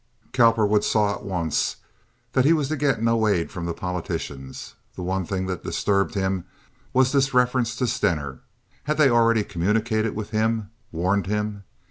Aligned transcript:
Cowperwood 0.33 0.83
saw 0.83 1.13
at 1.13 1.23
once 1.23 1.75
that 2.33 2.43
he 2.43 2.53
was 2.53 2.69
to 2.69 2.75
get 2.75 3.03
no 3.03 3.27
aid 3.27 3.51
from 3.51 3.67
the 3.67 3.73
politicians. 3.75 4.73
The 4.95 5.03
one 5.03 5.25
thing 5.25 5.45
that 5.45 5.63
disturbed 5.63 6.15
him 6.15 6.45
was 6.91 7.11
this 7.11 7.35
reference 7.35 7.75
to 7.75 7.85
Stener. 7.85 8.39
Had 8.85 8.97
they 8.97 9.11
already 9.11 9.43
communicated 9.43 10.15
with 10.15 10.31
him—warned 10.31 11.27
him? 11.27 11.65